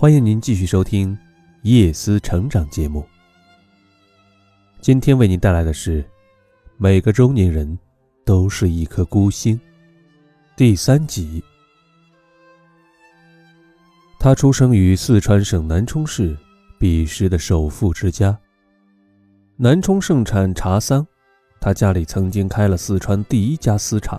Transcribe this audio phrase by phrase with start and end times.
[0.00, 1.14] 欢迎您继续收听
[1.60, 3.06] 《夜思成长》节目。
[4.80, 6.02] 今天为您带来的是
[6.78, 7.78] 《每个中年人
[8.24, 9.54] 都是一颗孤星》
[10.56, 11.44] 第三集。
[14.18, 16.34] 他出生于四川省南充市，
[16.78, 18.34] 彼时的首富之家。
[19.58, 21.06] 南充盛产茶桑，
[21.60, 24.18] 他家里曾经开了四川第一家丝厂。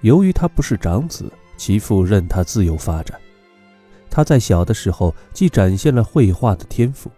[0.00, 3.20] 由于他不是长子，其父任他自由发展。
[4.16, 7.10] 他在小的时候既展现了绘画的天赋，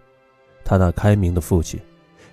[0.65, 1.79] 他那开明的父亲，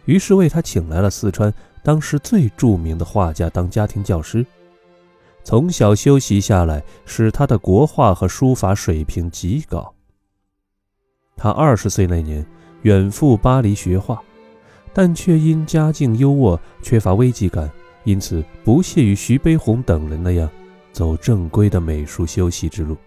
[0.05, 4.43] 于是为他请来了四川当时最著名的画家当家庭教师。
[5.43, 9.93] 从小修习下来，使他的国画和书法水平极高。
[11.35, 12.43] 他二十岁那年
[12.81, 14.19] 远赴巴黎学画，
[14.91, 17.69] 但却因家境优渥，缺乏危机感，
[18.03, 20.49] 因此不屑于徐悲鸿等人那样
[20.91, 22.97] 走正规的美术修习之路。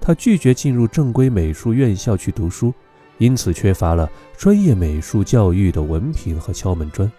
[0.00, 2.72] 他拒绝进入正规美术院校去读书，
[3.18, 7.10] 因此缺乏了专业美术教育的文凭和敲门砖，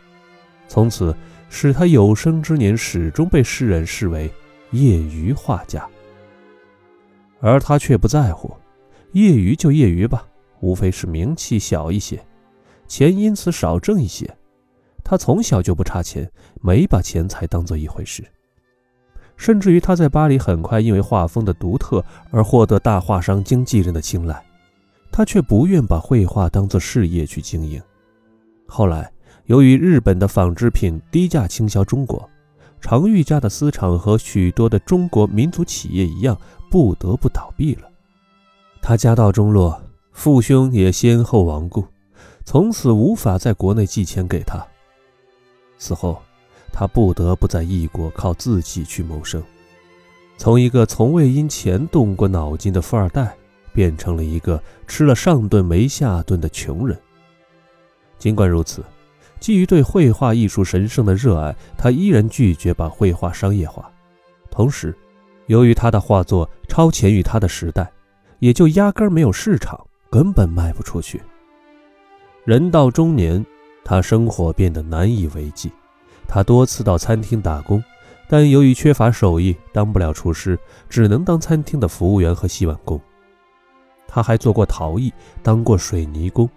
[0.68, 1.16] 从此
[1.50, 4.32] 使他有生之年始终被世人视为
[4.72, 5.86] 业余画家。
[7.40, 8.56] 而他却不在乎，
[9.12, 10.26] 业余就业余吧，
[10.60, 12.26] 无非是名气小一些，
[12.88, 14.30] 钱因此少挣一些。
[15.04, 16.30] 他从小就不差钱，
[16.62, 18.24] 没把钱财当做一回事。
[19.38, 24.44] 甚至于他在巴黎很快因为画风的独特而获得大画商经纪人的青睐，
[25.12, 27.82] 他却不愿把绘画当作事业去经营。
[28.68, 29.10] 后来，
[29.46, 32.28] 由于日本的纺织品低价倾销中国，
[32.82, 36.38] 常玉家的私厂和许多的中国民族企业一样，
[36.70, 37.88] 不得不倒闭了。
[38.82, 39.80] 他家道中落，
[40.12, 41.86] 父兄也先后亡故，
[42.44, 44.66] 从此无法在国内寄钱给他。
[45.78, 46.22] 此后。
[46.72, 49.42] 他不得不在异国靠自己去谋生，
[50.38, 53.36] 从一个从未因钱动过脑筋的富二代，
[53.74, 56.98] 变成了一个吃了上顿没下顿的穷人。
[58.20, 58.84] 尽管如此，
[59.40, 63.92] 基于对绘画艺术神圣的热爱，他依然拒绝把绘画商业化。
[64.50, 64.96] 同时，
[65.46, 67.92] 由于他的画作超前于他的时代，
[68.40, 71.22] 也就压根没有市场，根本卖不出去。
[72.44, 73.46] 人到中年，
[73.84, 75.72] 他生活变得难以为继。
[76.28, 77.84] 他多次到餐厅打工，
[78.28, 83.00] 但由于缺乏手艺，当不了厨师，只能当餐厅的服务员和洗碗工。
[84.08, 86.50] 他还做过陶艺，当过水泥工。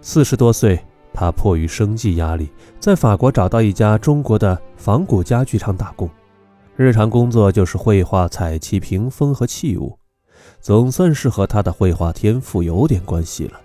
[0.00, 0.78] 四十多岁，
[1.12, 6.08] 他迫于生计压力，在法国找到一家中国的仿古家具厂打工，
[6.76, 9.98] 日常工作就是绘画彩漆屏风和器物，
[10.60, 13.60] 总算是和他的绘画天赋有点关系了。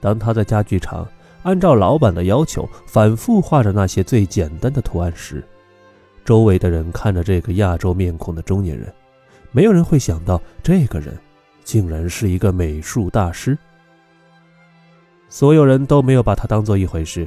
[0.00, 1.06] 当他在家具厂，
[1.42, 5.42] 按照老板的要求，反复画着那些最简单的图案时，
[6.24, 8.92] 周围的人看着这个亚洲面孔的中年人，
[9.50, 11.18] 没有人会想到这个人
[11.64, 13.56] 竟然是一个美术大师。
[15.30, 17.26] 所有人都没有把他当做一回事。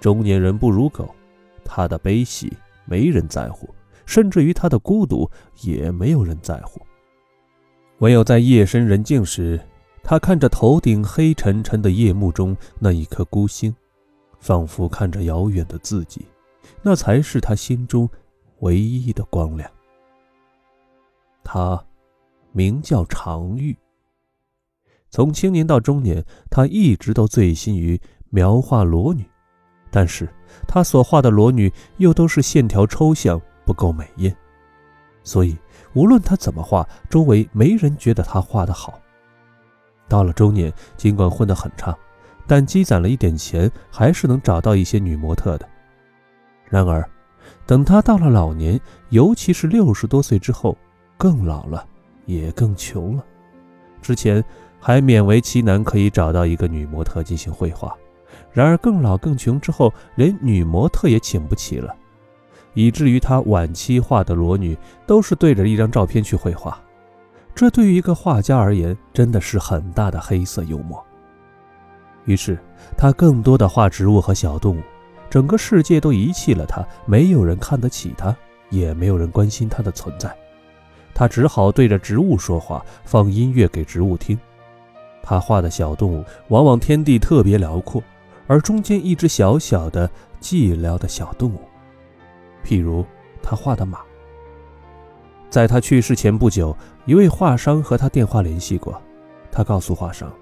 [0.00, 1.14] 中年人不如狗，
[1.64, 2.52] 他的悲喜
[2.86, 3.68] 没人在乎，
[4.06, 5.30] 甚至于他的孤独
[5.60, 6.80] 也没有人在乎。
[7.98, 9.60] 唯有在夜深人静时。
[10.02, 13.74] 他看着头顶黑沉沉的夜幕中那一颗孤星，
[14.38, 16.26] 仿佛看着遥远的自己，
[16.82, 18.08] 那才是他心中
[18.60, 19.70] 唯一的光亮。
[21.44, 21.82] 他
[22.50, 23.76] 名叫常玉。
[25.08, 29.24] 从青年到中年，他一直都醉心于描画裸女，
[29.90, 30.28] 但是
[30.66, 34.34] 他所画的裸女又都是线条抽象，不够美艳，
[35.22, 35.56] 所以
[35.94, 38.98] 无论他怎么画，周围没人觉得他画得好。
[40.08, 41.96] 到了中年，尽管混得很差，
[42.46, 45.68] 但积攒了一点钱，还是能找到一些女模特的。
[46.68, 47.08] 然而，
[47.66, 48.80] 等他到了老年，
[49.10, 50.76] 尤其是六十多岁之后，
[51.16, 51.86] 更老了，
[52.26, 53.24] 也更穷了。
[54.00, 54.42] 之前
[54.80, 57.94] 还勉为其难可以找到一个女模特进行绘画，
[58.52, 61.94] 然而更老更穷之后，连女模特也请不起了，
[62.74, 64.76] 以至于他晚期画的裸女
[65.06, 66.80] 都是对着一张照片去绘画。
[67.54, 71.02] 这对于一个画家而言，真的是很大的黑色幽默。
[72.24, 72.58] 于是，
[72.96, 74.82] 他更多的画植物和小动物，
[75.28, 78.34] 整个世界都遗弃了他，没有人看得起他，
[78.70, 80.34] 也没有人关心他的存在。
[81.14, 84.38] 他只好对着植物说话，放音乐给植物听。
[85.22, 88.02] 他画的小动物往往天地特别辽阔，
[88.46, 90.08] 而中间一只小小的
[90.40, 91.60] 寂寥的小动物，
[92.64, 93.04] 譬如
[93.42, 94.00] 他画的马。
[95.52, 98.98] 在他去世前不久，一位画商和他电话联系过，
[99.50, 100.32] 他告诉画商，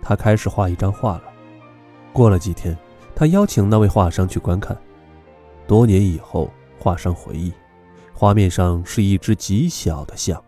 [0.00, 1.24] 他开始画一张画了。
[2.14, 2.74] 过了几天，
[3.14, 4.74] 他邀请那位画商去观看。
[5.66, 7.52] 多年以后，画商回忆，
[8.14, 10.42] 画面上是一只极小的象，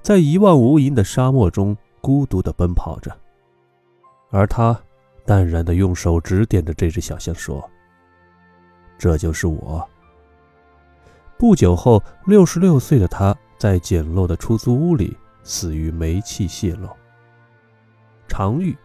[0.00, 3.14] 在一望无垠的沙漠中孤独地奔跑着，
[4.30, 4.74] 而他
[5.26, 7.62] 淡然地用手指点着这只小象说
[8.96, 9.86] ：“这就是我。”
[11.36, 16.88] 不久后，六十六岁的他在简陋的出租屋里死于煤气泄漏。
[18.28, 18.76] 常玉，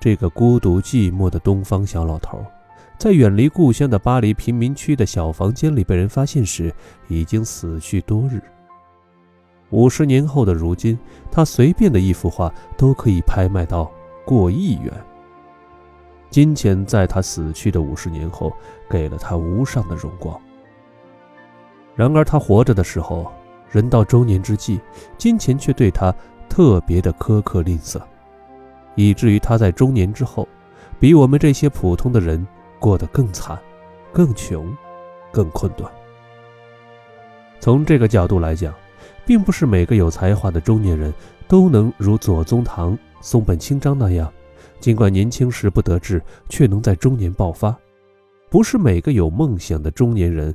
[0.00, 2.44] 这个孤独寂寞的东方小老头，
[2.98, 6.74] 在远离故乡的巴黎贫民区的小房间里被人发现时，
[7.08, 8.42] 已经死去多日。
[9.70, 10.98] 五十年后的如今，
[11.30, 13.90] 他随便的一幅画都可以拍卖到
[14.24, 14.92] 过亿元。
[16.28, 18.52] 金钱在他死去的五十年后，
[18.90, 20.38] 给了他无上的荣光。
[21.96, 23.30] 然而，他活着的时候，
[23.70, 24.80] 人到中年之际，
[25.16, 26.14] 金钱却对他
[26.48, 28.00] 特别的苛刻吝啬。
[28.96, 30.48] 以至于他在中年之后，
[30.98, 32.44] 比我们这些普通的人
[32.78, 33.58] 过得更惨、
[34.12, 34.76] 更穷、
[35.32, 35.88] 更困顿。
[37.60, 38.74] 从这个角度来讲，
[39.24, 41.12] 并不是每个有才华的中年人
[41.48, 44.32] 都能如左宗棠、松本清张那样，
[44.80, 47.74] 尽管年轻时不得志，却能在中年爆发；
[48.50, 50.54] 不是每个有梦想的中年人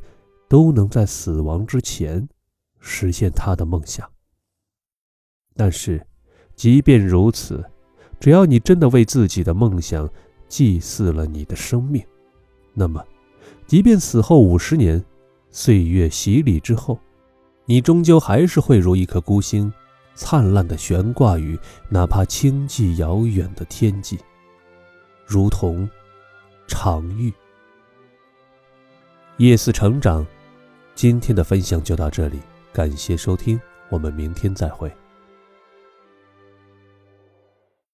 [0.50, 2.28] 都能在死亡之前
[2.80, 4.10] 实现他的梦想。
[5.56, 6.06] 但是，
[6.56, 7.64] 即便如此，
[8.20, 10.10] 只要你真的为自己的梦想
[10.48, 12.04] 祭祀了你的生命，
[12.74, 13.06] 那么，
[13.68, 15.04] 即便死后五十年，
[15.52, 17.00] 岁月洗礼之后，
[17.66, 19.72] 你终究还是会如一颗孤星，
[20.16, 21.58] 灿烂的悬挂于
[21.90, 24.18] 哪怕轻寂遥远的天际，
[25.26, 25.88] 如同
[26.68, 27.32] 常玉。
[29.38, 30.26] 夜思成长，
[31.02, 32.42] 今天的分享就到这里，
[32.74, 33.58] 感谢收听，
[33.88, 34.92] 我们明天再会。